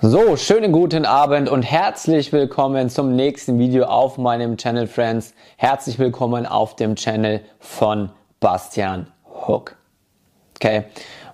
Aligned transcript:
So, 0.00 0.36
schönen 0.36 0.72
guten 0.72 1.06
Abend 1.06 1.48
und 1.48 1.62
herzlich 1.62 2.32
willkommen 2.32 2.90
zum 2.90 3.14
nächsten 3.14 3.60
Video 3.60 3.84
auf 3.84 4.18
meinem 4.18 4.56
Channel 4.56 4.88
Friends. 4.88 5.34
Herzlich 5.56 6.00
willkommen 6.00 6.46
auf 6.46 6.74
dem 6.74 6.96
Channel 6.96 7.42
von 7.60 8.10
Bastian 8.40 9.06
Hook. 9.46 9.76
Okay, 10.56 10.86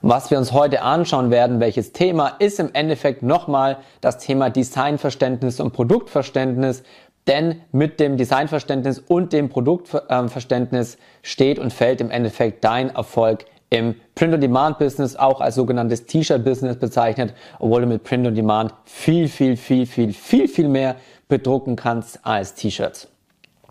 was 0.02 0.30
wir 0.30 0.36
uns 0.36 0.52
heute 0.52 0.82
anschauen 0.82 1.30
werden, 1.30 1.58
welches 1.58 1.92
Thema 1.92 2.36
ist 2.38 2.60
im 2.60 2.68
Endeffekt 2.74 3.22
nochmal 3.22 3.78
das 4.02 4.18
Thema 4.18 4.50
Designverständnis 4.50 5.58
und 5.58 5.72
Produktverständnis. 5.72 6.82
Denn 7.26 7.62
mit 7.72 7.98
dem 7.98 8.18
Designverständnis 8.18 8.98
und 8.98 9.32
dem 9.32 9.48
Produktverständnis 9.48 10.98
steht 11.22 11.58
und 11.58 11.72
fällt 11.72 12.02
im 12.02 12.10
Endeffekt 12.10 12.62
dein 12.62 12.90
Erfolg 12.94 13.46
im 13.70 13.94
Print-on-Demand-Business, 14.16 15.16
auch 15.16 15.40
als 15.40 15.54
sogenanntes 15.54 16.06
T-Shirt-Business 16.06 16.76
bezeichnet, 16.76 17.34
obwohl 17.60 17.82
du 17.82 17.86
mit 17.86 18.02
Print-on-Demand 18.04 18.74
viel, 18.84 19.28
viel, 19.28 19.56
viel, 19.56 19.86
viel, 19.86 20.12
viel, 20.12 20.48
viel 20.48 20.68
mehr 20.68 20.96
bedrucken 21.28 21.76
kannst 21.76 22.26
als 22.26 22.54
T-Shirts. 22.54 23.08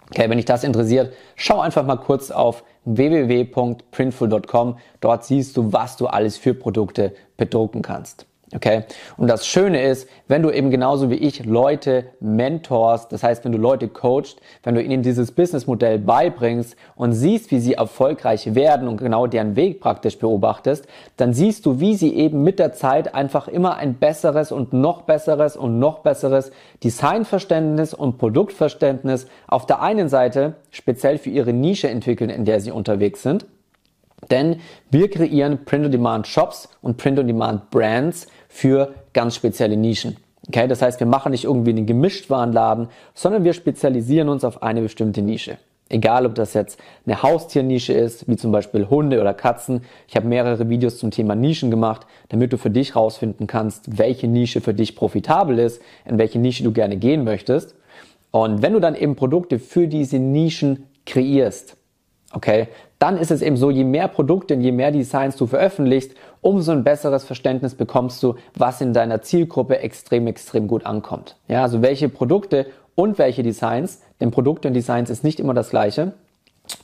Okay, 0.09 0.29
wenn 0.29 0.37
dich 0.37 0.45
das 0.45 0.63
interessiert, 0.63 1.13
schau 1.35 1.59
einfach 1.59 1.85
mal 1.85 1.97
kurz 1.97 2.31
auf 2.31 2.63
www.printful.com. 2.85 4.77
Dort 5.01 5.25
siehst 5.25 5.55
du, 5.55 5.71
was 5.71 5.97
du 5.97 6.07
alles 6.07 6.37
für 6.37 6.55
Produkte 6.55 7.13
bedrucken 7.37 7.83
kannst. 7.83 8.25
Okay? 8.55 8.83
Und 9.17 9.27
das 9.27 9.45
Schöne 9.45 9.83
ist, 9.83 10.09
wenn 10.27 10.41
du 10.41 10.49
eben 10.49 10.71
genauso 10.71 11.11
wie 11.11 11.15
ich 11.15 11.45
Leute 11.45 12.05
mentors, 12.19 13.07
das 13.07 13.21
heißt, 13.21 13.45
wenn 13.45 13.51
du 13.51 13.59
Leute 13.59 13.87
coachst, 13.87 14.41
wenn 14.63 14.73
du 14.73 14.81
ihnen 14.81 15.03
dieses 15.03 15.31
Businessmodell 15.31 15.99
beibringst 15.99 16.75
und 16.95 17.13
siehst, 17.13 17.51
wie 17.51 17.59
sie 17.59 17.75
erfolgreich 17.75 18.55
werden 18.55 18.87
und 18.87 18.97
genau 18.97 19.27
deren 19.27 19.55
Weg 19.55 19.79
praktisch 19.79 20.17
beobachtest, 20.17 20.87
dann 21.17 21.33
siehst 21.33 21.65
du, 21.67 21.79
wie 21.79 21.95
sie 21.95 22.15
eben 22.15 22.43
mit 22.43 22.57
der 22.57 22.73
Zeit 22.73 23.13
einfach 23.13 23.47
immer 23.47 23.75
ein 23.77 23.95
besseres 23.95 24.51
und 24.51 24.73
noch 24.73 25.03
besseres 25.03 25.55
und 25.55 25.77
noch 25.77 25.99
besseres 25.99 26.51
Designverständnis 26.83 27.93
und 27.93 28.17
Produktverständnis 28.17 29.27
auf 29.47 29.67
der 29.67 29.81
einen 29.81 30.09
Seite 30.09 30.55
speziell 30.71 31.19
für 31.19 31.29
ihre 31.29 31.53
Nische 31.53 31.89
entwickeln, 31.89 32.31
in 32.31 32.45
der 32.45 32.61
sie 32.61 32.71
unterwegs 32.71 33.21
sind. 33.21 33.45
Denn 34.31 34.57
wir 34.91 35.09
kreieren 35.09 35.65
Print-on-Demand-Shops 35.65 36.69
und 36.81 36.97
Print-on-Demand-Brands, 36.97 38.27
für 38.49 38.93
ganz 39.13 39.35
spezielle 39.35 39.77
Nischen. 39.77 40.17
Okay, 40.47 40.67
das 40.67 40.81
heißt, 40.81 40.99
wir 40.99 41.07
machen 41.07 41.31
nicht 41.31 41.45
irgendwie 41.45 41.69
einen 41.69 41.85
Gemischtwarenladen, 41.85 42.89
sondern 43.13 43.43
wir 43.43 43.53
spezialisieren 43.53 44.27
uns 44.27 44.43
auf 44.43 44.63
eine 44.63 44.81
bestimmte 44.81 45.21
Nische. 45.21 45.59
Egal, 45.91 46.25
ob 46.25 46.35
das 46.35 46.53
jetzt 46.53 46.79
eine 47.05 47.23
Haustiernische 47.23 47.93
ist, 47.93 48.27
wie 48.27 48.35
zum 48.35 48.51
Beispiel 48.51 48.87
Hunde 48.89 49.21
oder 49.21 49.33
Katzen. 49.33 49.81
Ich 50.07 50.15
habe 50.15 50.27
mehrere 50.27 50.69
Videos 50.69 50.97
zum 50.97 51.09
Thema 51.09 51.35
Nischen 51.35 51.71
gemacht, 51.71 52.05
damit 52.29 52.53
du 52.53 52.57
für 52.57 52.69
dich 52.69 52.95
rausfinden 52.95 53.47
kannst, 53.47 53.97
welche 53.97 54.27
Nische 54.27 54.61
für 54.61 54.73
dich 54.73 54.95
profitabel 54.95 55.57
ist, 55.57 55.81
in 56.05 56.17
welche 56.17 56.37
Nische 56.37 56.63
du 56.63 56.71
gerne 56.71 56.97
gehen 56.97 57.23
möchtest. 57.23 57.75
Und 58.31 58.61
wenn 58.61 58.73
du 58.73 58.79
dann 58.79 58.95
eben 58.95 59.15
Produkte 59.15 59.57
für 59.57 59.87
diese 59.87 60.19
Nischen 60.19 60.85
kreierst, 61.05 61.75
okay, 62.33 62.67
dann 62.99 63.17
ist 63.17 63.31
es 63.31 63.41
eben 63.41 63.57
so, 63.57 63.71
je 63.71 63.83
mehr 63.83 64.07
Produkte 64.07 64.55
und 64.55 64.61
je 64.61 64.71
mehr 64.71 64.91
Designs 64.91 65.35
du 65.37 65.47
veröffentlichst, 65.47 66.11
umso 66.41 66.71
ein 66.71 66.83
besseres 66.83 67.23
Verständnis 67.23 67.75
bekommst 67.75 68.21
du, 68.21 68.35
was 68.55 68.81
in 68.81 68.93
deiner 68.93 69.21
Zielgruppe 69.21 69.79
extrem, 69.79 70.27
extrem 70.27 70.67
gut 70.67 70.85
ankommt. 70.85 71.37
Ja, 71.47 71.63
also 71.63 71.81
welche 71.81 72.09
Produkte 72.09 72.67
und 72.95 73.17
welche 73.17 73.43
Designs, 73.43 74.01
denn 74.19 74.31
Produkte 74.31 74.67
und 74.67 74.73
Designs 74.73 75.09
ist 75.09 75.23
nicht 75.23 75.39
immer 75.39 75.53
das 75.53 75.69
gleiche, 75.69 76.13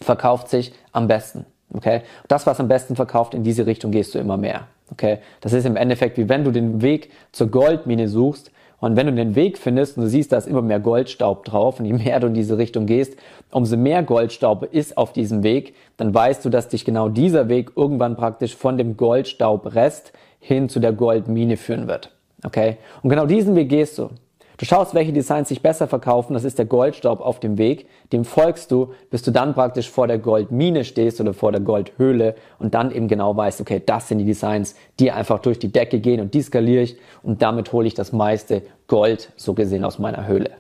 verkauft 0.02 0.50
sich 0.50 0.74
am 0.92 1.08
besten. 1.08 1.46
Okay? 1.74 2.02
Das, 2.28 2.48
was 2.48 2.60
am 2.60 2.68
besten 2.68 2.96
verkauft, 2.96 3.34
in 3.34 3.44
diese 3.44 3.66
Richtung 3.66 3.92
gehst 3.92 4.16
du 4.16 4.20
immer 4.20 4.38
mehr. 4.38 4.68
Okay? 4.92 5.20
Das 5.42 5.54
ist 5.54 5.66
im 5.66 5.76
Endeffekt 5.76 6.18
wie 6.18 6.30
wenn 6.30 6.44
du 6.44 6.52
den 6.52 6.82
Weg 6.82 7.12
zur 7.32 7.48
Goldmine 7.48 8.08
suchst, 8.08 8.52
und 8.80 8.96
wenn 8.96 9.08
du 9.08 9.14
den 9.14 9.36
Weg 9.36 9.58
findest 9.58 9.98
und 9.98 10.04
du 10.04 10.10
siehst, 10.10 10.32
da 10.32 10.38
ist 10.38 10.48
immer 10.48 10.62
mehr 10.62 10.80
Goldstaub 10.80 11.46
drauf 11.46 11.80
und 11.80 11.86
je 11.86 11.94
mehr 11.94 12.20
du 12.20 12.28
in 12.28 12.34
diese 12.34 12.58
Richtung 12.58 12.86
gehst, 12.86 13.18
umso 13.52 13.78
mehr 13.78 14.04
Goldstaub 14.04 14.64
ist 14.64 14.98
auf 14.98 15.14
diesem 15.14 15.44
Weg, 15.44 15.76
dann 15.98 16.14
weißt 16.14 16.44
du, 16.44 16.50
dass 16.50 16.68
dich 16.68 16.86
genau 16.86 17.10
dieser 17.10 17.50
Weg 17.50 17.72
irgendwann 17.76 18.16
praktisch 18.16 18.56
von 18.56 18.78
dem 18.78 18.98
Goldstaubrest 18.98 20.14
hin 20.40 20.70
zu 20.70 20.80
der 20.80 20.94
Goldmine 20.94 21.58
führen 21.58 21.88
wird. 21.88 22.12
Okay? 22.44 22.78
Und 23.02 23.10
genau 23.10 23.26
diesen 23.26 23.56
Weg 23.56 23.70
gehst 23.70 23.98
du. 23.98 24.10
Du 24.58 24.66
schaust, 24.66 24.94
welche 24.94 25.12
Designs 25.12 25.50
sich 25.50 25.62
besser 25.62 25.88
verkaufen, 25.88 26.34
das 26.34 26.46
ist 26.46 26.58
der 26.58 26.66
Goldstaub 26.66 27.20
auf 27.20 27.40
dem 27.40 27.58
Weg, 27.58 27.88
dem 28.14 28.24
folgst 28.24 28.72
du, 28.72 28.94
bis 29.10 29.22
du 29.22 29.32
dann 29.32 29.54
praktisch 29.54 29.90
vor 29.90 30.08
der 30.08 30.18
Goldmine 30.18 30.86
stehst 30.86 31.20
oder 31.20 31.34
vor 31.34 31.52
der 31.52 31.60
Goldhöhle 31.60 32.36
und 32.58 32.74
dann 32.74 32.92
eben 32.92 33.08
genau 33.10 33.36
weißt, 33.36 33.60
okay, 33.60 33.82
das 33.86 34.08
sind 34.08 34.20
die 34.20 34.26
Designs, 34.26 34.76
die 35.00 35.12
einfach 35.12 35.40
durch 35.40 35.60
die 35.60 35.72
Decke 35.72 36.00
gehen 36.00 36.22
und 36.22 36.34
die 36.34 36.42
skaliere 36.42 36.84
ich 36.84 36.98
und 37.22 37.42
damit 37.42 37.74
hole 37.74 37.88
ich 37.88 37.96
das 37.96 38.14
meiste 38.14 38.62
Gold, 38.88 39.32
so 39.36 39.54
gesehen, 39.54 39.84
aus 39.84 40.00
meiner 40.00 40.26
Höhle. 40.26 40.52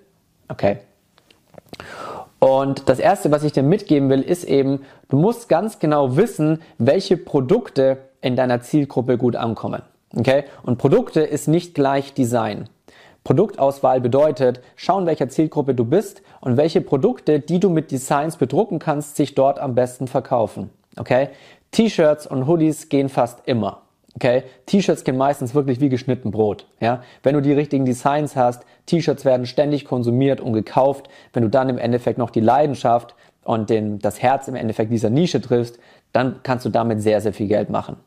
Okay? 0.49 0.79
Und 2.39 2.89
das 2.89 2.99
erste, 2.99 3.31
was 3.31 3.43
ich 3.43 3.53
dir 3.53 3.63
mitgeben 3.63 4.09
will, 4.09 4.21
ist 4.21 4.43
eben, 4.43 4.81
du 5.09 5.17
musst 5.17 5.47
ganz 5.47 5.79
genau 5.79 6.17
wissen, 6.17 6.61
welche 6.77 7.17
Produkte 7.17 7.97
in 8.21 8.35
deiner 8.35 8.61
Zielgruppe 8.61 9.17
gut 9.17 9.35
ankommen. 9.37 9.83
Okay? 10.15 10.43
Und 10.63 10.77
Produkte 10.77 11.21
ist 11.21 11.47
nicht 11.47 11.73
gleich 11.75 12.13
Design. 12.13 12.69
Produktauswahl 13.25 14.01
bedeutet, 14.01 14.61
schauen, 14.75 15.07
welcher 15.07 15.27
Zielgruppe 15.27 15.73
du 15.73 15.83
bist 15.83 16.21
und 16.41 16.57
welche 16.57 16.79
Produkte, 16.79 17.39
die 17.39 17.59
du 17.59 17.69
mit 17.69 17.89
Designs 17.89 18.37
bedrucken 18.37 18.77
kannst, 18.77 19.15
sich 19.15 19.33
dort 19.33 19.59
am 19.59 19.73
besten 19.73 20.07
verkaufen. 20.07 20.69
Okay? 20.95 21.29
T-Shirts 21.71 22.27
und 22.27 22.47
Hoodies 22.47 22.87
gehen 22.87 23.09
fast 23.09 23.39
immer. 23.47 23.81
Okay? 24.13 24.43
T-Shirts 24.67 25.03
gehen 25.03 25.17
meistens 25.17 25.55
wirklich 25.55 25.81
wie 25.81 25.89
geschnitten 25.89 26.29
Brot. 26.29 26.67
Ja? 26.79 27.01
Wenn 27.23 27.33
du 27.33 27.41
die 27.41 27.51
richtigen 27.51 27.83
Designs 27.83 28.35
hast, 28.35 28.63
T-Shirts 28.85 29.25
werden 29.25 29.47
ständig 29.47 29.85
konsumiert 29.85 30.39
und 30.39 30.53
gekauft. 30.53 31.09
Wenn 31.33 31.41
du 31.41 31.49
dann 31.49 31.67
im 31.69 31.79
Endeffekt 31.79 32.19
noch 32.19 32.29
die 32.29 32.41
Leidenschaft 32.41 33.15
und 33.43 33.71
den, 33.71 33.97
das 33.97 34.21
Herz 34.21 34.47
im 34.47 34.55
Endeffekt 34.55 34.91
dieser 34.91 35.09
Nische 35.09 35.41
triffst, 35.41 35.79
dann 36.13 36.41
kannst 36.43 36.63
du 36.63 36.69
damit 36.69 37.01
sehr, 37.01 37.21
sehr 37.21 37.33
viel 37.33 37.47
Geld 37.47 37.71
machen. 37.71 37.97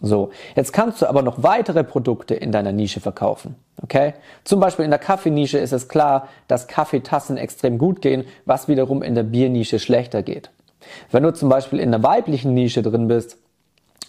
So, 0.00 0.30
jetzt 0.54 0.72
kannst 0.72 1.02
du 1.02 1.06
aber 1.06 1.22
noch 1.22 1.42
weitere 1.42 1.82
Produkte 1.82 2.34
in 2.34 2.52
deiner 2.52 2.72
Nische 2.72 3.00
verkaufen. 3.00 3.56
Okay? 3.82 4.14
Zum 4.44 4.60
Beispiel 4.60 4.84
in 4.84 4.90
der 4.90 5.00
Kaffeenische 5.00 5.58
ist 5.58 5.72
es 5.72 5.88
klar, 5.88 6.28
dass 6.46 6.68
Kaffeetassen 6.68 7.36
extrem 7.36 7.78
gut 7.78 8.00
gehen, 8.00 8.24
was 8.44 8.68
wiederum 8.68 9.02
in 9.02 9.14
der 9.14 9.24
Biernische 9.24 9.78
schlechter 9.78 10.22
geht. 10.22 10.50
Wenn 11.10 11.24
du 11.24 11.32
zum 11.32 11.48
Beispiel 11.48 11.80
in 11.80 11.90
der 11.90 12.02
weiblichen 12.02 12.54
Nische 12.54 12.82
drin 12.82 13.08
bist, 13.08 13.38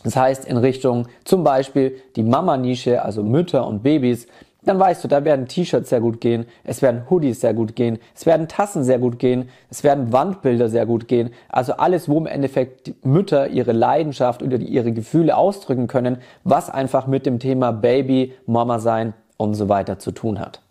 das 0.04 0.16
heißt 0.16 0.46
in 0.46 0.58
Richtung 0.58 1.08
zum 1.26 1.44
Beispiel 1.44 2.02
die 2.16 2.24
Mama-Nische, 2.24 3.04
also 3.04 3.24
Mütter 3.24 3.68
und 3.68 3.84
Babys, 3.84 4.28
dann 4.64 4.80
weißt 4.80 5.04
du, 5.04 5.08
da 5.08 5.24
werden 5.24 5.48
T-Shirts 5.48 5.90
sehr 5.90 6.02
gut 6.02 6.20
gehen, 6.20 6.46
es 6.64 6.82
werden 6.82 7.10
Hoodies 7.10 7.42
sehr 7.42 7.54
gut 7.54 7.76
gehen, 7.76 8.00
es 8.14 8.26
werden 8.26 8.48
Tassen 8.48 8.84
sehr 8.84 9.00
gut 9.00 9.20
gehen, 9.20 9.50
es 9.70 9.84
werden 9.84 10.12
Wandbilder 10.12 10.70
sehr 10.70 10.86
gut 10.86 11.08
gehen. 11.08 11.32
Also 11.48 11.74
alles, 11.74 12.10
wo 12.10 12.18
im 12.18 12.26
Endeffekt 12.26 12.94
Mütter 13.06 13.48
ihre 13.48 13.72
Leidenschaft 13.72 14.44
oder 14.44 14.58
ihre 14.58 14.92
Gefühle 14.92 15.38
ausdrücken 15.38 15.88
können, 15.88 16.18
was 16.44 16.70
einfach 16.70 17.08
mit 17.08 17.26
dem 17.26 17.40
Thema 17.40 17.72
Baby, 17.72 18.34
Mama 18.46 18.80
sein 18.80 19.14
und 19.38 19.54
so 19.54 19.70
weiter 19.70 20.00
zu 20.00 20.12
tun 20.12 20.40
hat. 20.40 20.62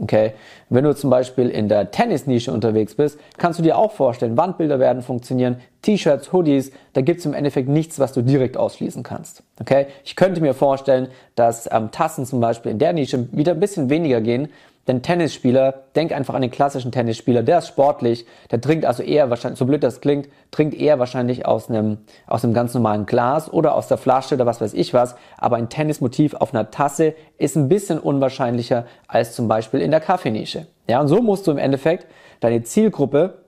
Okay, 0.00 0.32
wenn 0.70 0.84
du 0.84 0.94
zum 0.94 1.10
Beispiel 1.10 1.50
in 1.50 1.68
der 1.68 1.90
Tennisnische 1.90 2.50
unterwegs 2.50 2.94
bist, 2.94 3.18
kannst 3.36 3.58
du 3.58 3.62
dir 3.62 3.76
auch 3.76 3.92
vorstellen, 3.92 4.38
Wandbilder 4.38 4.78
werden 4.78 5.02
funktionieren, 5.02 5.56
T-Shirts, 5.82 6.32
Hoodies, 6.32 6.72
da 6.94 7.02
gibt's 7.02 7.26
im 7.26 7.34
Endeffekt 7.34 7.68
nichts, 7.68 7.98
was 7.98 8.14
du 8.14 8.22
direkt 8.22 8.56
ausschließen 8.56 9.02
kannst. 9.02 9.42
Okay, 9.60 9.88
ich 10.04 10.16
könnte 10.16 10.40
mir 10.40 10.54
vorstellen, 10.54 11.08
dass 11.34 11.68
ähm, 11.70 11.90
Tassen 11.90 12.24
zum 12.24 12.40
Beispiel 12.40 12.72
in 12.72 12.78
der 12.78 12.94
Nische 12.94 13.28
wieder 13.32 13.52
ein 13.52 13.60
bisschen 13.60 13.90
weniger 13.90 14.22
gehen, 14.22 14.48
denn 14.88 15.02
Tennisspieler, 15.02 15.84
denk 15.94 16.12
einfach 16.12 16.34
an 16.34 16.42
den 16.42 16.50
klassischen 16.50 16.90
Tennisspieler, 16.90 17.42
der 17.42 17.58
ist 17.58 17.68
sportlich, 17.68 18.26
der 18.50 18.60
trinkt 18.60 18.84
also 18.84 19.02
eher 19.02 19.30
wahrscheinlich, 19.30 19.58
so 19.58 19.64
blöd 19.64 19.82
das 19.84 20.00
klingt, 20.00 20.28
trinkt 20.50 20.74
eher 20.74 20.98
wahrscheinlich 20.98 21.46
aus 21.46 21.70
einem, 21.70 21.98
aus 22.26 22.42
einem 22.42 22.52
ganz 22.52 22.74
normalen 22.74 23.06
Glas 23.06 23.52
oder 23.52 23.76
aus 23.76 23.86
der 23.86 23.96
Flasche 23.96 24.34
oder 24.34 24.46
was 24.46 24.60
weiß 24.60 24.74
ich 24.74 24.92
was, 24.92 25.14
aber 25.38 25.56
ein 25.56 25.68
Tennismotiv 25.68 26.34
auf 26.34 26.52
einer 26.52 26.70
Tasse 26.72 27.14
ist 27.38 27.56
ein 27.56 27.68
bisschen 27.68 28.00
unwahrscheinlicher 28.00 28.86
als 29.06 29.34
zum 29.34 29.46
Beispiel 29.46 29.80
in 29.80 29.92
der 29.92 30.00
Kaffeenische. 30.00 30.66
Ja, 30.88 31.00
und 31.00 31.08
so 31.08 31.22
musst 31.22 31.46
du 31.46 31.52
im 31.52 31.58
Endeffekt 31.58 32.06
deine 32.40 32.64
Zielgruppe 32.64 33.42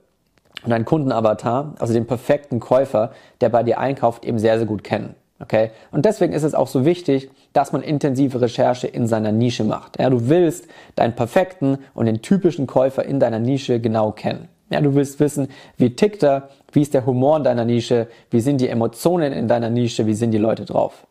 und 0.63 0.69
deinen 0.69 0.85
Kundenavatar, 0.85 1.75
also 1.79 1.93
den 1.93 2.07
perfekten 2.07 2.61
Käufer, 2.61 3.11
der 3.41 3.49
bei 3.49 3.63
dir 3.63 3.77
einkauft, 3.77 4.23
eben 4.23 4.39
sehr, 4.39 4.57
sehr 4.57 4.67
gut 4.67 4.85
kennen. 4.85 5.15
Okay? 5.39 5.71
Und 5.91 6.05
deswegen 6.05 6.33
ist 6.33 6.43
es 6.43 6.55
auch 6.55 6.67
so 6.67 6.85
wichtig, 6.85 7.29
dass 7.53 7.73
man 7.73 7.81
intensive 7.81 8.39
Recherche 8.39 8.87
in 8.87 9.07
seiner 9.07 9.31
Nische 9.31 9.63
macht. 9.63 9.99
Ja, 9.99 10.09
du 10.09 10.29
willst 10.29 10.67
deinen 10.95 11.15
perfekten 11.15 11.79
und 11.93 12.05
den 12.05 12.21
typischen 12.21 12.67
Käufer 12.67 13.03
in 13.05 13.19
deiner 13.19 13.39
Nische 13.39 13.79
genau 13.79 14.11
kennen. 14.11 14.47
Ja, 14.69 14.81
du 14.81 14.95
willst 14.95 15.19
wissen, 15.19 15.49
wie 15.77 15.95
tickt 15.95 16.23
er, 16.23 16.49
wie 16.71 16.81
ist 16.81 16.93
der 16.93 17.05
Humor 17.05 17.37
in 17.37 17.43
deiner 17.43 17.65
Nische, 17.65 18.07
wie 18.31 18.39
sind 18.39 18.61
die 18.61 18.69
Emotionen 18.69 19.31
in 19.31 19.47
deiner 19.47 19.69
Nische, 19.69 20.07
wie 20.07 20.13
sind 20.13 20.31
die 20.31 20.39
Leute 20.39 20.65
drauf. 20.65 21.05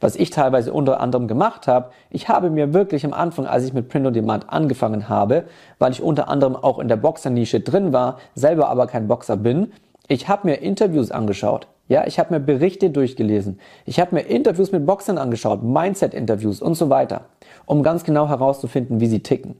Was 0.00 0.16
ich 0.16 0.30
teilweise 0.30 0.72
unter 0.72 1.00
anderem 1.00 1.28
gemacht 1.28 1.68
habe, 1.68 1.90
ich 2.10 2.28
habe 2.28 2.50
mir 2.50 2.72
wirklich 2.72 3.04
am 3.04 3.12
Anfang, 3.12 3.46
als 3.46 3.64
ich 3.64 3.72
mit 3.72 3.88
Print 3.88 4.06
on 4.06 4.12
Demand 4.12 4.50
angefangen 4.50 5.08
habe, 5.08 5.44
weil 5.78 5.92
ich 5.92 6.02
unter 6.02 6.28
anderem 6.28 6.56
auch 6.56 6.78
in 6.78 6.88
der 6.88 6.96
Boxer-Nische 6.96 7.60
drin 7.60 7.92
war, 7.92 8.18
selber 8.34 8.68
aber 8.68 8.86
kein 8.86 9.08
Boxer 9.08 9.36
bin, 9.36 9.72
Ich 10.10 10.26
habe 10.26 10.48
mir 10.48 10.56
Interviews 10.56 11.12
angeschaut. 11.12 11.68
Ja, 11.86 12.04
ich 12.04 12.18
habe 12.18 12.34
mir 12.34 12.40
Berichte 12.40 12.90
durchgelesen. 12.90 13.60
Ich 13.86 14.00
habe 14.00 14.16
mir 14.16 14.22
Interviews 14.22 14.72
mit 14.72 14.84
Boxern 14.84 15.18
angeschaut, 15.18 15.62
Mindset-Interviews 15.62 16.60
und 16.60 16.74
so 16.74 16.90
weiter, 16.90 17.26
um 17.64 17.84
ganz 17.84 18.02
genau 18.02 18.28
herauszufinden, 18.28 18.98
wie 18.98 19.06
sie 19.06 19.20
ticken. 19.20 19.54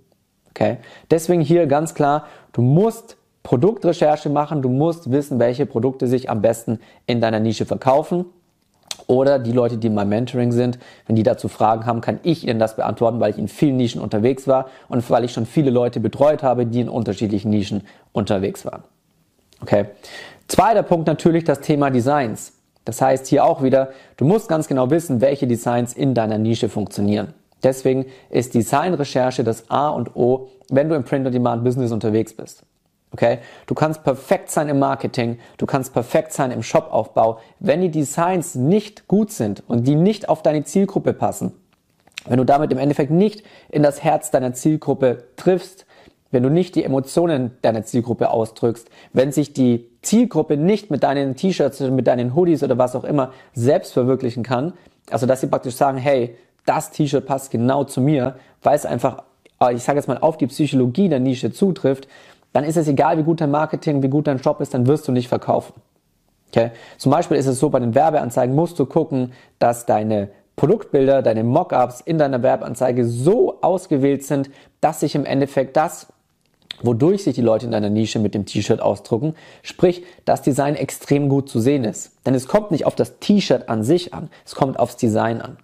Okay? 0.50 0.78
Deswegen 1.08 1.40
hier 1.40 1.68
ganz 1.68 1.94
klar, 1.94 2.26
du 2.52 2.62
musst 2.62 3.16
Produktrecherche 3.44 4.28
machen, 4.28 4.60
du 4.60 4.70
musst 4.70 5.12
wissen, 5.12 5.38
welche 5.38 5.66
Produkte 5.66 6.08
sich 6.08 6.28
am 6.28 6.42
besten 6.42 6.80
in 7.06 7.20
deiner 7.20 7.38
Nische 7.38 7.64
verkaufen. 7.64 8.24
Oder 9.06 9.38
die 9.38 9.52
Leute, 9.52 9.76
die 9.76 9.86
in 9.86 9.94
meinem 9.94 10.08
Mentoring 10.08 10.50
sind, 10.50 10.80
wenn 11.06 11.14
die 11.14 11.22
dazu 11.22 11.46
Fragen 11.46 11.86
haben, 11.86 12.00
kann 12.00 12.18
ich 12.24 12.44
ihnen 12.48 12.58
das 12.58 12.74
beantworten, 12.74 13.20
weil 13.20 13.30
ich 13.30 13.38
in 13.38 13.46
vielen 13.46 13.76
Nischen 13.76 14.00
unterwegs 14.00 14.48
war 14.48 14.66
und 14.88 15.08
weil 15.10 15.22
ich 15.22 15.32
schon 15.32 15.46
viele 15.46 15.70
Leute 15.70 16.00
betreut 16.00 16.42
habe, 16.42 16.66
die 16.66 16.80
in 16.80 16.88
unterschiedlichen 16.88 17.50
Nischen 17.50 17.82
unterwegs 18.12 18.64
waren. 18.64 18.82
Okay. 19.62 19.86
Zweiter 20.50 20.82
Punkt 20.82 21.06
natürlich 21.06 21.44
das 21.44 21.60
Thema 21.60 21.90
Designs. 21.90 22.54
Das 22.84 23.00
heißt 23.00 23.28
hier 23.28 23.44
auch 23.44 23.62
wieder, 23.62 23.90
du 24.16 24.24
musst 24.24 24.48
ganz 24.48 24.66
genau 24.66 24.90
wissen, 24.90 25.20
welche 25.20 25.46
Designs 25.46 25.92
in 25.92 26.12
deiner 26.12 26.38
Nische 26.38 26.68
funktionieren. 26.68 27.34
Deswegen 27.62 28.06
ist 28.30 28.54
Designrecherche 28.54 29.44
das 29.44 29.70
A 29.70 29.90
und 29.90 30.16
O, 30.16 30.48
wenn 30.68 30.88
du 30.88 30.96
im 30.96 31.04
Print-on-Demand-Business 31.04 31.92
unterwegs 31.92 32.34
bist. 32.34 32.64
Okay? 33.12 33.38
Du 33.68 33.76
kannst 33.76 34.02
perfekt 34.02 34.50
sein 34.50 34.68
im 34.68 34.80
Marketing, 34.80 35.38
du 35.56 35.66
kannst 35.66 35.92
perfekt 35.92 36.32
sein 36.32 36.50
im 36.50 36.64
Shopaufbau. 36.64 37.38
Wenn 37.60 37.80
die 37.80 37.92
Designs 37.92 38.56
nicht 38.56 39.06
gut 39.06 39.30
sind 39.30 39.62
und 39.68 39.86
die 39.86 39.94
nicht 39.94 40.28
auf 40.28 40.42
deine 40.42 40.64
Zielgruppe 40.64 41.12
passen, 41.12 41.52
wenn 42.26 42.38
du 42.38 42.44
damit 42.44 42.72
im 42.72 42.78
Endeffekt 42.78 43.12
nicht 43.12 43.44
in 43.68 43.84
das 43.84 44.02
Herz 44.02 44.32
deiner 44.32 44.52
Zielgruppe 44.52 45.28
triffst, 45.36 45.86
wenn 46.30 46.42
du 46.42 46.48
nicht 46.48 46.74
die 46.74 46.84
Emotionen 46.84 47.52
deiner 47.62 47.84
Zielgruppe 47.84 48.30
ausdrückst, 48.30 48.88
wenn 49.12 49.32
sich 49.32 49.52
die 49.52 49.88
Zielgruppe 50.02 50.56
nicht 50.56 50.90
mit 50.90 51.02
deinen 51.02 51.36
T-Shirts 51.36 51.80
oder 51.80 51.90
mit 51.90 52.06
deinen 52.06 52.34
Hoodies 52.34 52.62
oder 52.62 52.78
was 52.78 52.94
auch 52.96 53.04
immer 53.04 53.32
selbst 53.52 53.92
verwirklichen 53.92 54.42
kann, 54.42 54.72
also 55.10 55.26
dass 55.26 55.40
sie 55.40 55.48
praktisch 55.48 55.74
sagen, 55.74 55.98
hey, 55.98 56.36
das 56.66 56.90
T-Shirt 56.90 57.26
passt 57.26 57.50
genau 57.50 57.84
zu 57.84 58.00
mir, 58.00 58.36
weil 58.62 58.76
es 58.76 58.86
einfach, 58.86 59.24
äh, 59.60 59.74
ich 59.74 59.82
sage 59.82 59.98
jetzt 59.98 60.06
mal, 60.06 60.18
auf 60.18 60.36
die 60.36 60.46
Psychologie 60.46 61.08
der 61.08 61.20
Nische 61.20 61.52
zutrifft, 61.52 62.06
dann 62.52 62.64
ist 62.64 62.76
es 62.76 62.88
egal, 62.88 63.18
wie 63.18 63.22
gut 63.22 63.40
dein 63.40 63.50
Marketing, 63.50 64.02
wie 64.02 64.08
gut 64.08 64.26
dein 64.26 64.42
Shop 64.42 64.60
ist, 64.60 64.74
dann 64.74 64.86
wirst 64.86 65.06
du 65.08 65.12
nicht 65.12 65.28
verkaufen. 65.28 65.74
Okay? 66.48 66.70
Zum 66.98 67.12
Beispiel 67.12 67.36
ist 67.36 67.46
es 67.46 67.58
so, 67.58 67.70
bei 67.70 67.78
den 67.78 67.94
Werbeanzeigen 67.94 68.54
musst 68.54 68.78
du 68.78 68.86
gucken, 68.86 69.32
dass 69.58 69.86
deine 69.86 70.30
Produktbilder, 70.56 71.22
deine 71.22 71.44
Mockups 71.44 72.00
in 72.00 72.18
deiner 72.18 72.42
Werbeanzeige 72.42 73.06
so 73.06 73.60
ausgewählt 73.62 74.24
sind, 74.24 74.50
dass 74.80 75.00
sich 75.00 75.14
im 75.14 75.24
Endeffekt 75.24 75.76
das 75.76 76.08
wodurch 76.82 77.24
sich 77.24 77.34
die 77.34 77.42
Leute 77.42 77.66
in 77.66 77.72
deiner 77.72 77.90
Nische 77.90 78.18
mit 78.18 78.34
dem 78.34 78.46
T-Shirt 78.46 78.80
ausdrucken, 78.80 79.34
sprich, 79.62 80.04
das 80.24 80.42
Design 80.42 80.76
extrem 80.76 81.28
gut 81.28 81.48
zu 81.48 81.60
sehen 81.60 81.84
ist. 81.84 82.12
Denn 82.26 82.34
es 82.34 82.48
kommt 82.48 82.70
nicht 82.70 82.86
auf 82.86 82.94
das 82.94 83.18
T-Shirt 83.18 83.68
an 83.68 83.82
sich 83.82 84.14
an, 84.14 84.30
es 84.44 84.54
kommt 84.54 84.78
aufs 84.78 84.96
Design 84.96 85.40
an. 85.40 85.56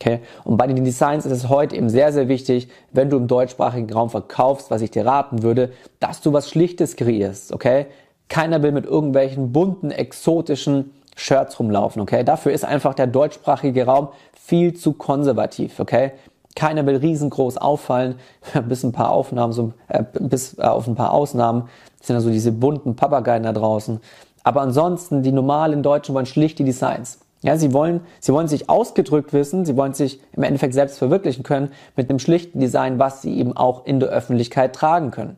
Okay? 0.00 0.20
Und 0.44 0.56
bei 0.56 0.66
den 0.66 0.84
Designs 0.84 1.24
ist 1.24 1.32
es 1.32 1.48
heute 1.48 1.76
eben 1.76 1.88
sehr, 1.88 2.12
sehr 2.12 2.28
wichtig, 2.28 2.68
wenn 2.92 3.10
du 3.10 3.16
im 3.16 3.26
deutschsprachigen 3.26 3.92
Raum 3.92 4.10
verkaufst, 4.10 4.70
was 4.70 4.82
ich 4.82 4.90
dir 4.90 5.06
raten 5.06 5.42
würde, 5.42 5.72
dass 6.00 6.20
du 6.20 6.32
was 6.32 6.50
Schlichtes 6.50 6.96
kreierst. 6.96 7.52
Okay? 7.52 7.86
Keiner 8.28 8.62
will 8.62 8.72
mit 8.72 8.86
irgendwelchen 8.86 9.52
bunten, 9.52 9.90
exotischen 9.90 10.92
Shirts 11.16 11.58
rumlaufen. 11.58 12.02
Okay? 12.02 12.24
Dafür 12.24 12.52
ist 12.52 12.64
einfach 12.64 12.94
der 12.94 13.06
deutschsprachige 13.06 13.86
Raum 13.86 14.08
viel 14.32 14.74
zu 14.74 14.92
konservativ. 14.92 15.80
Okay? 15.80 16.12
Keiner 16.54 16.86
will 16.86 16.96
riesengroß 16.96 17.56
auffallen, 17.58 18.16
bis 18.68 18.84
ein 18.84 18.92
paar 18.92 19.10
Aufnahmen, 19.10 19.52
so, 19.52 19.72
äh, 19.88 20.04
bis 20.20 20.58
äh, 20.58 20.62
auf 20.62 20.86
ein 20.86 20.94
paar 20.94 21.12
Ausnahmen 21.12 21.68
sind 22.00 22.16
also 22.16 22.30
diese 22.30 22.52
bunten 22.52 22.96
Papageien 22.96 23.42
da 23.42 23.52
draußen. 23.52 24.00
Aber 24.42 24.60
ansonsten, 24.60 25.22
die 25.22 25.32
normalen 25.32 25.82
Deutschen 25.82 26.14
wollen 26.14 26.26
schlichte 26.26 26.64
Designs. 26.64 27.18
Ja, 27.42 27.56
sie 27.56 27.72
wollen, 27.72 28.00
sie 28.20 28.32
wollen 28.32 28.48
sich 28.48 28.70
ausgedrückt 28.70 29.32
wissen, 29.32 29.64
sie 29.64 29.76
wollen 29.76 29.92
sich 29.92 30.20
im 30.32 30.42
Endeffekt 30.42 30.74
selbst 30.74 30.98
verwirklichen 30.98 31.42
können 31.42 31.72
mit 31.96 32.08
einem 32.08 32.18
schlichten 32.18 32.60
Design, 32.60 32.98
was 32.98 33.20
sie 33.20 33.36
eben 33.38 33.54
auch 33.54 33.84
in 33.84 34.00
der 34.00 34.08
Öffentlichkeit 34.10 34.74
tragen 34.74 35.10
können. 35.10 35.36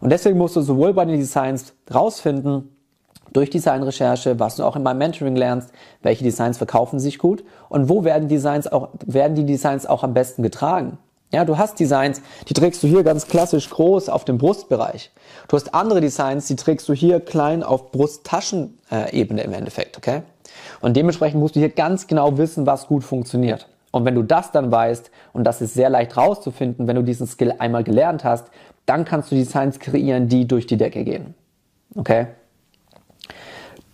Und 0.00 0.10
deswegen 0.10 0.38
musst 0.38 0.54
du 0.54 0.60
sowohl 0.60 0.92
bei 0.92 1.04
den 1.04 1.18
Designs 1.18 1.72
rausfinden, 1.92 2.70
durch 3.32 3.50
Designrecherche, 3.50 4.38
was 4.38 4.56
du 4.56 4.64
auch 4.64 4.76
in 4.76 4.82
meinem 4.82 4.98
Mentoring 4.98 5.36
lernst, 5.36 5.70
welche 6.02 6.24
Designs 6.24 6.58
verkaufen 6.58 6.98
sich 6.98 7.18
gut 7.18 7.44
und 7.68 7.88
wo 7.88 8.04
werden 8.04 8.28
Designs 8.28 8.70
auch, 8.70 8.88
werden 9.06 9.34
die 9.34 9.44
Designs 9.44 9.86
auch 9.86 10.02
am 10.02 10.14
besten 10.14 10.42
getragen. 10.42 10.98
Ja, 11.30 11.44
du 11.44 11.58
hast 11.58 11.78
Designs, 11.78 12.22
die 12.48 12.54
trägst 12.54 12.82
du 12.82 12.86
hier 12.86 13.02
ganz 13.02 13.26
klassisch 13.26 13.68
groß 13.68 14.08
auf 14.08 14.24
dem 14.24 14.38
Brustbereich. 14.38 15.10
Du 15.48 15.56
hast 15.56 15.74
andere 15.74 16.00
Designs, 16.00 16.46
die 16.46 16.56
trägst 16.56 16.88
du 16.88 16.94
hier 16.94 17.20
klein 17.20 17.62
auf 17.62 17.92
Brusttaschenebene 17.92 19.42
im 19.42 19.52
Endeffekt, 19.52 19.98
okay? 19.98 20.22
Und 20.80 20.96
dementsprechend 20.96 21.40
musst 21.40 21.54
du 21.54 21.60
hier 21.60 21.68
ganz 21.68 22.06
genau 22.06 22.38
wissen, 22.38 22.64
was 22.66 22.86
gut 22.86 23.04
funktioniert. 23.04 23.68
Und 23.90 24.06
wenn 24.06 24.14
du 24.14 24.22
das 24.22 24.52
dann 24.52 24.70
weißt, 24.70 25.10
und 25.34 25.44
das 25.44 25.60
ist 25.60 25.74
sehr 25.74 25.90
leicht 25.90 26.16
rauszufinden, 26.16 26.86
wenn 26.86 26.96
du 26.96 27.02
diesen 27.02 27.26
Skill 27.26 27.54
einmal 27.58 27.84
gelernt 27.84 28.24
hast, 28.24 28.46
dann 28.86 29.04
kannst 29.04 29.30
du 29.30 29.34
Designs 29.34 29.78
kreieren, 29.78 30.28
die 30.28 30.48
durch 30.48 30.66
die 30.66 30.78
Decke 30.78 31.04
gehen. 31.04 31.34
Okay? 31.94 32.28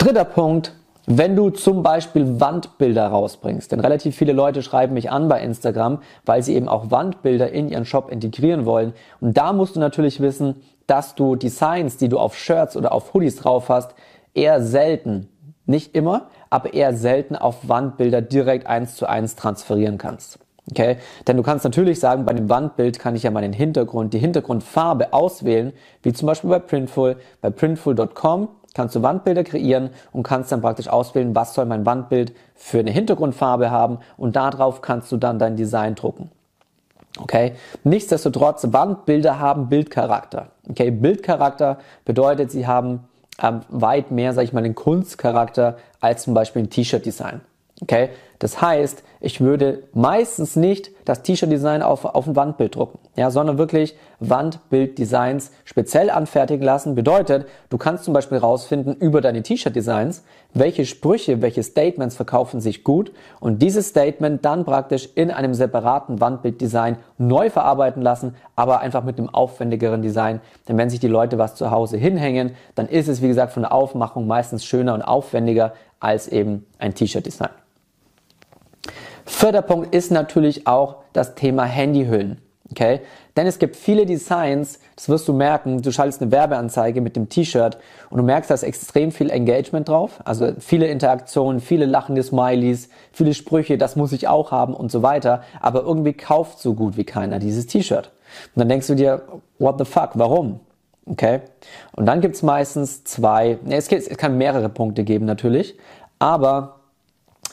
Dritter 0.04 0.26
Punkt, 0.26 0.74
wenn 1.06 1.34
du 1.34 1.48
zum 1.48 1.82
Beispiel 1.82 2.38
Wandbilder 2.38 3.06
rausbringst, 3.06 3.72
denn 3.72 3.80
relativ 3.80 4.14
viele 4.14 4.34
Leute 4.34 4.62
schreiben 4.62 4.92
mich 4.92 5.10
an 5.10 5.28
bei 5.28 5.40
Instagram, 5.40 6.02
weil 6.26 6.42
sie 6.42 6.54
eben 6.56 6.68
auch 6.68 6.90
Wandbilder 6.90 7.50
in 7.50 7.70
ihren 7.70 7.86
Shop 7.86 8.10
integrieren 8.10 8.66
wollen. 8.66 8.92
Und 9.22 9.38
da 9.38 9.54
musst 9.54 9.76
du 9.76 9.80
natürlich 9.80 10.20
wissen, 10.20 10.56
dass 10.86 11.14
du 11.14 11.36
Designs, 11.36 11.96
die 11.96 12.10
du 12.10 12.18
auf 12.18 12.36
Shirts 12.36 12.76
oder 12.76 12.92
auf 12.92 13.14
Hoodies 13.14 13.36
drauf 13.36 13.70
hast, 13.70 13.94
eher 14.34 14.60
selten, 14.60 15.30
nicht 15.64 15.94
immer, 15.94 16.28
aber 16.50 16.74
eher 16.74 16.92
selten 16.92 17.34
auf 17.34 17.66
Wandbilder 17.66 18.20
direkt 18.20 18.66
eins 18.66 18.96
zu 18.96 19.06
eins 19.06 19.36
transferieren 19.36 19.96
kannst. 19.96 20.38
Okay? 20.70 20.98
Denn 21.26 21.38
du 21.38 21.42
kannst 21.42 21.64
natürlich 21.64 21.98
sagen, 21.98 22.26
bei 22.26 22.34
dem 22.34 22.50
Wandbild 22.50 22.98
kann 22.98 23.16
ich 23.16 23.22
ja 23.22 23.30
meinen 23.30 23.54
Hintergrund, 23.54 24.12
die 24.12 24.18
Hintergrundfarbe 24.18 25.14
auswählen, 25.14 25.72
wie 26.02 26.12
zum 26.12 26.26
Beispiel 26.26 26.50
bei 26.50 26.58
Printful, 26.58 27.16
bei 27.40 27.48
printful.com 27.48 28.48
kannst 28.74 28.94
du 28.94 29.02
Wandbilder 29.02 29.44
kreieren 29.44 29.90
und 30.12 30.24
kannst 30.24 30.52
dann 30.52 30.60
praktisch 30.60 30.88
auswählen, 30.88 31.34
was 31.34 31.54
soll 31.54 31.64
mein 31.64 31.86
Wandbild 31.86 32.34
für 32.54 32.80
eine 32.80 32.90
Hintergrundfarbe 32.90 33.70
haben 33.70 33.98
und 34.16 34.36
darauf 34.36 34.82
kannst 34.82 35.10
du 35.12 35.16
dann 35.16 35.38
dein 35.38 35.56
Design 35.56 35.94
drucken. 35.94 36.30
Okay? 37.18 37.54
Nichtsdestotrotz, 37.84 38.66
Wandbilder 38.72 39.38
haben 39.38 39.68
Bildcharakter. 39.68 40.48
Okay? 40.68 40.90
Bildcharakter 40.90 41.78
bedeutet, 42.04 42.50
sie 42.50 42.66
haben 42.66 43.04
ähm, 43.42 43.60
weit 43.68 44.10
mehr, 44.10 44.32
sag 44.32 44.42
ich 44.42 44.52
mal, 44.52 44.62
den 44.62 44.74
Kunstcharakter 44.74 45.76
als 46.00 46.24
zum 46.24 46.34
Beispiel 46.34 46.62
ein 46.62 46.70
T-Shirt-Design. 46.70 47.40
Okay? 47.80 48.10
Das 48.38 48.60
heißt, 48.60 49.02
ich 49.20 49.40
würde 49.40 49.84
meistens 49.94 50.54
nicht 50.54 50.90
das 51.06 51.22
T-Shirt-Design 51.22 51.82
auf, 51.82 52.04
auf 52.04 52.26
ein 52.26 52.36
Wandbild 52.36 52.76
drucken, 52.76 52.98
ja, 53.16 53.30
sondern 53.30 53.56
wirklich 53.56 53.96
Wandbild-Designs 54.20 55.50
speziell 55.64 56.10
anfertigen 56.10 56.62
lassen. 56.62 56.94
Bedeutet, 56.94 57.46
du 57.70 57.78
kannst 57.78 58.04
zum 58.04 58.12
Beispiel 58.12 58.38
rausfinden 58.38 58.94
über 58.96 59.22
deine 59.22 59.42
T-Shirt-Designs, 59.42 60.24
welche 60.52 60.84
Sprüche, 60.84 61.40
welche 61.40 61.62
Statements 61.62 62.16
verkaufen 62.16 62.60
sich 62.60 62.84
gut 62.84 63.12
und 63.40 63.62
dieses 63.62 63.88
Statement 63.88 64.44
dann 64.44 64.64
praktisch 64.64 65.08
in 65.14 65.30
einem 65.30 65.54
separaten 65.54 66.20
Wandbild-Design 66.20 66.98
neu 67.16 67.48
verarbeiten 67.48 68.02
lassen, 68.02 68.36
aber 68.56 68.80
einfach 68.80 69.04
mit 69.04 69.18
einem 69.18 69.30
aufwendigeren 69.30 70.02
Design. 70.02 70.40
Denn 70.68 70.76
wenn 70.76 70.90
sich 70.90 71.00
die 71.00 71.08
Leute 71.08 71.38
was 71.38 71.54
zu 71.54 71.70
Hause 71.70 71.96
hinhängen, 71.96 72.56
dann 72.74 72.88
ist 72.88 73.08
es, 73.08 73.22
wie 73.22 73.28
gesagt, 73.28 73.52
von 73.52 73.62
der 73.62 73.72
Aufmachung 73.72 74.26
meistens 74.26 74.64
schöner 74.64 74.92
und 74.92 75.02
aufwendiger 75.02 75.72
als 75.98 76.28
eben 76.28 76.66
ein 76.78 76.94
T-Shirt-Design. 76.94 77.63
Vierter 79.24 79.62
Punkt 79.62 79.94
ist 79.94 80.10
natürlich 80.10 80.66
auch 80.66 80.96
das 81.12 81.34
Thema 81.34 81.64
Handyhüllen. 81.64 82.40
Okay? 82.70 83.00
Denn 83.36 83.46
es 83.46 83.58
gibt 83.58 83.76
viele 83.76 84.06
Designs, 84.06 84.78
das 84.96 85.08
wirst 85.08 85.28
du 85.28 85.32
merken, 85.32 85.82
du 85.82 85.92
schaltest 85.92 86.22
eine 86.22 86.30
Werbeanzeige 86.32 87.00
mit 87.00 87.14
dem 87.14 87.28
T-Shirt 87.28 87.78
und 88.10 88.18
du 88.18 88.24
merkst, 88.24 88.50
da 88.50 88.54
ist 88.54 88.62
extrem 88.62 89.12
viel 89.12 89.28
Engagement 89.28 89.88
drauf, 89.88 90.20
also 90.24 90.52
viele 90.58 90.86
Interaktionen, 90.86 91.60
viele 91.60 91.84
lachende 91.84 92.22
Smileys, 92.22 92.88
viele 93.12 93.34
Sprüche, 93.34 93.76
das 93.76 93.96
muss 93.96 94.12
ich 94.12 94.28
auch 94.28 94.50
haben 94.50 94.74
und 94.74 94.90
so 94.90 95.02
weiter, 95.02 95.42
aber 95.60 95.82
irgendwie 95.82 96.14
kauft 96.14 96.58
so 96.58 96.74
gut 96.74 96.96
wie 96.96 97.04
keiner 97.04 97.38
dieses 97.38 97.66
T-Shirt. 97.66 98.10
Und 98.54 98.60
dann 98.60 98.68
denkst 98.68 98.86
du 98.86 98.94
dir, 98.94 99.22
what 99.58 99.78
the 99.78 99.84
fuck, 99.84 100.10
warum? 100.14 100.60
Okay? 101.06 101.40
Und 101.94 102.06
dann 102.06 102.20
gibt's 102.20 102.42
meistens 102.42 103.04
zwei, 103.04 103.58
es 103.68 103.88
kann 103.88 104.38
mehrere 104.38 104.68
Punkte 104.68 105.04
geben 105.04 105.26
natürlich, 105.26 105.76
aber 106.18 106.73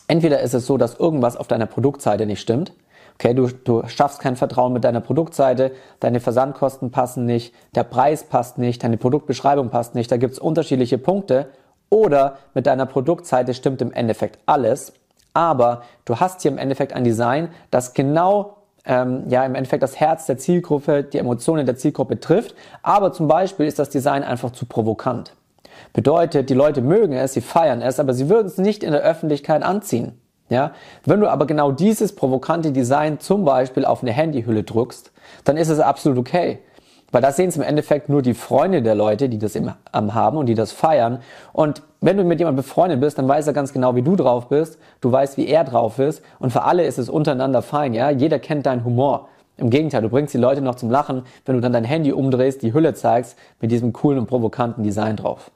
Entweder 0.07 0.41
ist 0.41 0.53
es 0.53 0.65
so, 0.65 0.77
dass 0.77 0.99
irgendwas 0.99 1.37
auf 1.37 1.47
deiner 1.47 1.65
Produktseite 1.65 2.25
nicht 2.25 2.41
stimmt. 2.41 2.73
Okay, 3.15 3.33
du, 3.33 3.47
du 3.47 3.83
schaffst 3.87 4.19
kein 4.19 4.35
Vertrauen 4.35 4.73
mit 4.73 4.83
deiner 4.83 5.01
Produktseite, 5.01 5.71
deine 5.99 6.19
Versandkosten 6.19 6.91
passen 6.91 7.25
nicht, 7.25 7.53
der 7.75 7.83
Preis 7.83 8.23
passt 8.23 8.57
nicht, 8.57 8.83
deine 8.83 8.97
Produktbeschreibung 8.97 9.69
passt 9.69 9.93
nicht, 9.93 10.11
da 10.11 10.17
gibt's 10.17 10.39
unterschiedliche 10.39 10.97
Punkte. 10.97 11.49
Oder 11.89 12.37
mit 12.53 12.65
deiner 12.65 12.85
Produktseite 12.85 13.53
stimmt 13.53 13.81
im 13.81 13.91
Endeffekt 13.91 14.39
alles, 14.45 14.93
aber 15.33 15.83
du 16.05 16.19
hast 16.19 16.41
hier 16.41 16.51
im 16.51 16.57
Endeffekt 16.57 16.93
ein 16.93 17.03
Design, 17.03 17.49
das 17.69 17.93
genau 17.93 18.57
ähm, 18.85 19.25
ja 19.27 19.45
im 19.45 19.55
Endeffekt 19.55 19.83
das 19.83 19.99
Herz 19.99 20.25
der 20.25 20.37
Zielgruppe, 20.37 21.03
die 21.03 21.17
Emotionen 21.17 21.65
der 21.65 21.75
Zielgruppe 21.75 22.19
trifft, 22.19 22.55
aber 22.81 23.13
zum 23.13 23.27
Beispiel 23.27 23.65
ist 23.65 23.77
das 23.77 23.89
Design 23.89 24.23
einfach 24.23 24.51
zu 24.51 24.65
provokant. 24.65 25.33
Bedeutet, 25.93 26.49
die 26.49 26.53
Leute 26.53 26.81
mögen 26.81 27.13
es, 27.13 27.33
sie 27.33 27.41
feiern 27.41 27.81
es, 27.81 27.99
aber 27.99 28.13
sie 28.13 28.29
würden 28.29 28.47
es 28.47 28.57
nicht 28.57 28.83
in 28.83 28.91
der 28.91 29.01
Öffentlichkeit 29.01 29.63
anziehen. 29.63 30.19
Ja? 30.49 30.71
Wenn 31.05 31.21
du 31.21 31.27
aber 31.27 31.45
genau 31.45 31.71
dieses 31.71 32.13
provokante 32.15 32.71
Design 32.71 33.19
zum 33.19 33.45
Beispiel 33.45 33.85
auf 33.85 34.01
eine 34.01 34.11
Handyhülle 34.11 34.63
drückst, 34.63 35.11
dann 35.45 35.57
ist 35.57 35.69
es 35.69 35.79
absolut 35.79 36.19
okay. 36.19 36.59
Weil 37.11 37.21
da 37.21 37.31
sehen 37.31 37.49
es 37.49 37.57
im 37.57 37.61
Endeffekt 37.61 38.07
nur 38.07 38.21
die 38.21 38.33
Freunde 38.33 38.81
der 38.81 38.95
Leute, 38.95 39.27
die 39.27 39.37
das 39.37 39.55
im, 39.55 39.71
haben 39.93 40.37
und 40.37 40.45
die 40.45 40.53
das 40.53 40.71
feiern. 40.71 41.19
Und 41.51 41.83
wenn 41.99 42.15
du 42.15 42.23
mit 42.23 42.39
jemandem 42.39 42.63
befreundet 42.63 43.01
bist, 43.01 43.17
dann 43.17 43.27
weiß 43.27 43.47
er 43.47 43.53
ganz 43.53 43.73
genau, 43.73 43.95
wie 43.95 44.01
du 44.01 44.15
drauf 44.15 44.47
bist. 44.47 44.77
Du 45.01 45.11
weißt, 45.11 45.37
wie 45.37 45.47
er 45.47 45.65
drauf 45.65 45.99
ist. 45.99 46.23
Und 46.39 46.51
für 46.51 46.63
alle 46.63 46.85
ist 46.85 46.97
es 46.97 47.09
untereinander 47.09 47.61
fein, 47.61 47.93
ja. 47.93 48.09
Jeder 48.09 48.39
kennt 48.39 48.65
deinen 48.65 48.85
Humor. 48.85 49.27
Im 49.57 49.69
Gegenteil, 49.69 50.01
du 50.01 50.09
bringst 50.09 50.33
die 50.33 50.37
Leute 50.37 50.61
noch 50.61 50.75
zum 50.75 50.89
Lachen, 50.89 51.23
wenn 51.45 51.55
du 51.55 51.61
dann 51.61 51.73
dein 51.73 51.83
Handy 51.83 52.13
umdrehst, 52.13 52.61
die 52.61 52.73
Hülle 52.73 52.93
zeigst, 52.93 53.37
mit 53.59 53.71
diesem 53.71 53.91
coolen 53.93 54.19
und 54.19 54.27
provokanten 54.27 54.83
Design 54.83 55.17
drauf. 55.17 55.51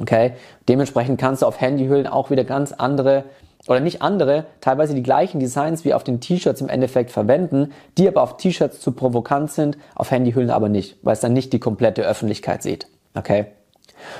Okay? 0.00 0.32
Dementsprechend 0.68 1.20
kannst 1.20 1.42
du 1.42 1.46
auf 1.46 1.60
Handyhüllen 1.60 2.06
auch 2.06 2.30
wieder 2.30 2.44
ganz 2.44 2.72
andere 2.72 3.24
oder 3.68 3.80
nicht 3.80 4.00
andere, 4.00 4.46
teilweise 4.60 4.94
die 4.94 5.02
gleichen 5.02 5.38
Designs 5.38 5.84
wie 5.84 5.92
auf 5.92 6.02
den 6.02 6.20
T-Shirts 6.20 6.62
im 6.62 6.68
Endeffekt 6.68 7.10
verwenden, 7.10 7.72
die 7.98 8.08
aber 8.08 8.22
auf 8.22 8.38
T-Shirts 8.38 8.80
zu 8.80 8.92
provokant 8.92 9.50
sind, 9.50 9.76
auf 9.94 10.10
Handyhüllen 10.10 10.50
aber 10.50 10.70
nicht, 10.70 10.96
weil 11.02 11.12
es 11.12 11.20
dann 11.20 11.34
nicht 11.34 11.52
die 11.52 11.60
komplette 11.60 12.02
Öffentlichkeit 12.02 12.62
sieht. 12.62 12.86
Okay? 13.14 13.46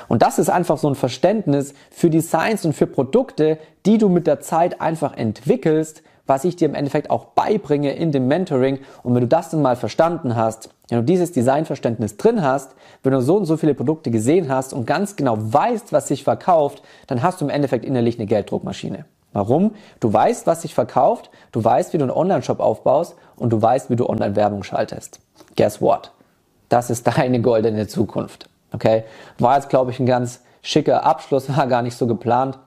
Und 0.09 0.21
das 0.21 0.39
ist 0.39 0.51
einfach 0.51 0.77
so 0.77 0.89
ein 0.89 0.95
Verständnis 0.95 1.73
für 1.91 2.11
Designs 2.11 2.67
und 2.67 2.75
für 2.75 2.87
Produkte, 2.87 3.59
die 3.87 3.97
du 3.97 4.11
mit 4.11 4.27
der 4.27 4.41
Zeit 4.41 4.81
einfach 4.83 5.17
entwickelst, 5.17 6.03
was 6.31 6.45
ich 6.45 6.55
dir 6.55 6.69
im 6.69 6.77
Endeffekt 6.77 7.11
auch 7.11 7.25
beibringe 7.25 7.93
in 7.93 8.13
dem 8.13 8.29
Mentoring. 8.29 8.79
Und 9.03 9.17
wenn 9.17 9.23
du 9.23 9.27
das 9.27 9.51
dann 9.51 9.63
mal 9.63 9.75
verstanden 9.75 10.37
hast, 10.37 10.71
wenn 10.89 10.99
du 10.99 11.05
dieses 11.05 11.33
Designverständnis 11.33 12.19
drin 12.19 12.41
hast, 12.41 12.77
wenn 13.03 13.11
du 13.13 13.21
so 13.21 13.37
und 13.37 13.47
so 13.47 13.57
viele 13.57 13.75
Produkte 13.75 14.13
gesehen 14.13 14.49
hast 14.49 14.73
und 14.73 14.87
ganz 14.87 15.17
genau 15.17 15.37
weißt, 15.39 15.93
was 15.93 16.07
sich 16.07 16.23
verkauft, 16.23 16.83
dann 17.09 17.25
hast 17.25 17.41
du 17.41 17.47
im 17.47 17.51
Endeffekt 17.51 17.85
innerlich 17.85 18.17
eine 18.17 18.27
Gelddruckmaschine. 18.27 19.07
Warum? 19.33 19.73
Du 19.99 20.13
weißt, 20.13 20.47
was 20.47 20.63
sich 20.63 20.73
verkauft, 20.73 21.31
du 21.51 21.65
weißt, 21.65 21.93
wie 21.95 21.99
du 21.99 22.05
einen 22.05 22.13
Online-Shop 22.13 22.61
aufbaust 22.61 23.17
und 23.35 23.51
du 23.51 23.61
weißt, 23.61 23.91
wie 23.91 23.97
du 23.97 24.09
Online-Werbung 24.09 24.63
schaltest. 24.63 25.19
Guess 25.57 25.83
what? 25.83 26.13
Das 26.69 26.91
ist 26.91 27.09
deine 27.09 27.41
goldene 27.41 27.89
Zukunft. 27.89 28.49
Okay? 28.71 29.03
War 29.41 29.57
jetzt, 29.57 29.69
glaube 29.69 29.91
ich, 29.91 29.99
ein 29.99 30.07
ganz 30.07 30.43
schicker 30.63 31.03
Abschluss, 31.03 31.49
war 31.57 31.67
gar 31.67 31.83
nicht 31.83 31.97
so 31.97 32.07
geplant. 32.07 32.61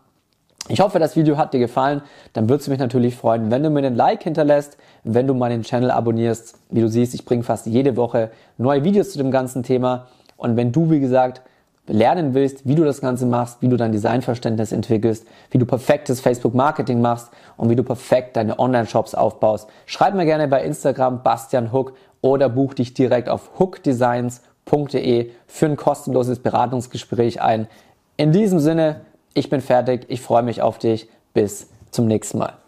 Ich 0.69 0.79
hoffe, 0.79 0.97
das 0.97 1.17
Video 1.17 1.37
hat 1.37 1.53
dir 1.53 1.59
gefallen. 1.59 2.01
Dann 2.31 2.47
würdest 2.47 2.67
du 2.67 2.71
mich 2.71 2.79
natürlich 2.79 3.17
freuen, 3.17 3.51
wenn 3.51 3.63
du 3.63 3.69
mir 3.69 3.79
einen 3.79 3.95
Like 3.95 4.23
hinterlässt, 4.23 4.77
wenn 5.03 5.27
du 5.27 5.33
meinen 5.33 5.63
Channel 5.63 5.91
abonnierst. 5.91 6.57
Wie 6.69 6.79
du 6.79 6.87
siehst, 6.87 7.13
ich 7.13 7.25
bringe 7.25 7.43
fast 7.43 7.65
jede 7.65 7.97
Woche 7.97 8.31
neue 8.57 8.83
Videos 8.85 9.11
zu 9.11 9.17
dem 9.17 9.29
ganzen 9.29 9.63
Thema. 9.63 10.07
Und 10.37 10.55
wenn 10.55 10.71
du, 10.71 10.89
wie 10.89 11.01
gesagt, 11.01 11.41
lernen 11.87 12.33
willst, 12.33 12.65
wie 12.65 12.75
du 12.75 12.85
das 12.85 13.01
Ganze 13.01 13.25
machst, 13.25 13.61
wie 13.61 13.67
du 13.67 13.75
dein 13.75 13.91
Designverständnis 13.91 14.71
entwickelst, 14.71 15.27
wie 15.51 15.57
du 15.57 15.65
perfektes 15.65 16.21
Facebook-Marketing 16.21 17.01
machst 17.01 17.29
und 17.57 17.69
wie 17.69 17.75
du 17.75 17.83
perfekt 17.83 18.37
deine 18.37 18.57
Online-Shops 18.57 19.15
aufbaust, 19.15 19.67
schreib 19.85 20.15
mir 20.15 20.25
gerne 20.25 20.47
bei 20.47 20.63
Instagram 20.63 21.23
Bastian 21.23 21.73
Hook 21.73 21.93
oder 22.21 22.47
buch 22.47 22.73
dich 22.73 22.93
direkt 22.93 23.27
auf 23.27 23.59
hookdesigns.de 23.59 25.31
für 25.45 25.65
ein 25.65 25.75
kostenloses 25.75 26.39
Beratungsgespräch 26.39 27.41
ein. 27.41 27.67
In 28.15 28.31
diesem 28.31 28.59
Sinne, 28.59 29.01
ich 29.33 29.49
bin 29.49 29.61
fertig, 29.61 30.05
ich 30.09 30.21
freue 30.21 30.43
mich 30.43 30.61
auf 30.61 30.77
dich. 30.77 31.07
Bis 31.33 31.69
zum 31.91 32.07
nächsten 32.07 32.37
Mal. 32.37 32.62